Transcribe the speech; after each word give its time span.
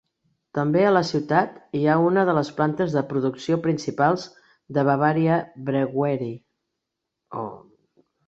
També 0.57 0.79
a 0.85 0.91
la 0.93 1.01
ciutat, 1.09 1.51
hi 1.79 1.81
ha 1.87 1.97
una 2.05 2.21
de 2.29 2.33
les 2.37 2.49
plantes 2.61 2.95
de 2.95 3.03
producció 3.11 3.59
principals 3.67 4.25
de 4.79 4.87
Bavaria 4.89 5.37
Brewery. 5.69 6.33